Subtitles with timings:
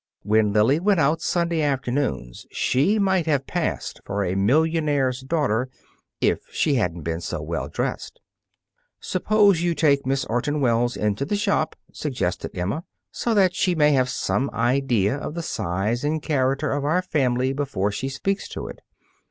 [0.23, 5.69] When Lily went out Sunday afternoons, she might have passed for a millionaire's daughter
[6.19, 8.19] if she hadn't been so well dressed.
[8.99, 13.91] "Suppose you take Miss Orton Wells into the shop," suggested Emma, "so that she may
[13.91, 18.67] have some idea of the size and character of our family before she speaks to
[18.67, 18.79] it.